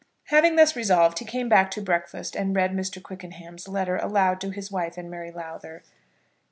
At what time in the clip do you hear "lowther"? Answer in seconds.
5.29-5.83